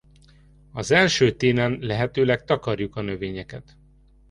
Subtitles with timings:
[0.71, 3.77] Az első télen lehetőleg takarjuk a növényeket.